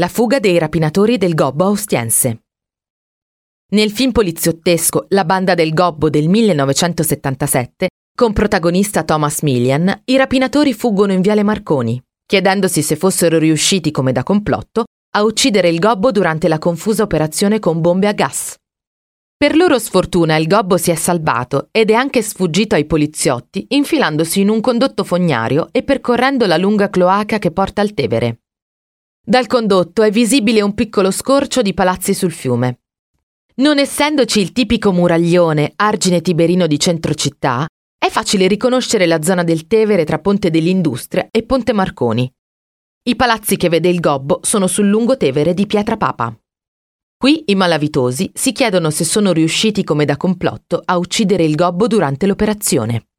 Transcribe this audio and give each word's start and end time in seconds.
La 0.00 0.08
fuga 0.08 0.38
dei 0.38 0.56
rapinatori 0.56 1.18
del 1.18 1.34
Gobbo 1.34 1.66
Austiense. 1.66 2.44
Nel 3.72 3.90
film 3.90 4.12
poliziottesco 4.12 5.04
La 5.10 5.26
banda 5.26 5.52
del 5.52 5.74
Gobbo 5.74 6.08
del 6.08 6.26
1977, 6.26 7.90
con 8.16 8.32
protagonista 8.32 9.02
Thomas 9.02 9.42
Millian, 9.42 10.00
i 10.06 10.16
rapinatori 10.16 10.72
fuggono 10.72 11.12
in 11.12 11.20
Viale 11.20 11.42
Marconi, 11.42 12.02
chiedendosi 12.24 12.80
se 12.80 12.96
fossero 12.96 13.36
riusciti, 13.36 13.90
come 13.90 14.12
da 14.12 14.22
complotto, 14.22 14.84
a 15.16 15.22
uccidere 15.22 15.68
il 15.68 15.78
Gobbo 15.78 16.10
durante 16.12 16.48
la 16.48 16.58
confusa 16.58 17.02
operazione 17.02 17.58
con 17.58 17.82
bombe 17.82 18.06
a 18.06 18.12
gas. 18.12 18.54
Per 19.36 19.54
loro 19.54 19.78
sfortuna 19.78 20.36
il 20.36 20.46
Gobbo 20.46 20.78
si 20.78 20.90
è 20.90 20.94
salvato 20.94 21.68
ed 21.70 21.90
è 21.90 21.94
anche 21.94 22.22
sfuggito 22.22 22.74
ai 22.74 22.86
poliziotti 22.86 23.66
infilandosi 23.68 24.40
in 24.40 24.48
un 24.48 24.62
condotto 24.62 25.04
fognario 25.04 25.68
e 25.72 25.82
percorrendo 25.82 26.46
la 26.46 26.56
lunga 26.56 26.88
cloaca 26.88 27.38
che 27.38 27.50
porta 27.50 27.82
al 27.82 27.92
Tevere. 27.92 28.38
Dal 29.22 29.46
condotto 29.46 30.02
è 30.02 30.10
visibile 30.10 30.62
un 30.62 30.72
piccolo 30.74 31.10
scorcio 31.10 31.60
di 31.60 31.74
palazzi 31.74 32.14
sul 32.14 32.32
fiume. 32.32 32.80
Non 33.56 33.78
essendoci 33.78 34.40
il 34.40 34.52
tipico 34.52 34.92
muraglione 34.92 35.72
argine 35.76 36.22
tiberino 36.22 36.66
di 36.66 36.78
centro 36.78 37.12
città, 37.12 37.66
è 37.98 38.08
facile 38.08 38.48
riconoscere 38.48 39.06
la 39.06 39.22
zona 39.22 39.44
del 39.44 39.66
Tevere 39.66 40.04
tra 40.04 40.18
Ponte 40.20 40.48
dell'Industria 40.48 41.28
e 41.30 41.44
Ponte 41.44 41.74
Marconi. 41.74 42.32
I 43.02 43.14
palazzi 43.14 43.56
che 43.56 43.68
vede 43.68 43.90
il 43.90 44.00
Gobbo 44.00 44.40
sono 44.42 44.66
sul 44.66 44.88
lungo 44.88 45.18
Tevere 45.18 45.52
di 45.52 45.66
Pietrapapa. 45.66 46.34
Qui 47.18 47.44
i 47.48 47.54
malavitosi 47.54 48.30
si 48.32 48.52
chiedono 48.52 48.88
se 48.88 49.04
sono 49.04 49.32
riusciti 49.32 49.84
come 49.84 50.06
da 50.06 50.16
complotto 50.16 50.80
a 50.82 50.96
uccidere 50.96 51.44
il 51.44 51.54
Gobbo 51.54 51.86
durante 51.86 52.26
l'operazione. 52.26 53.09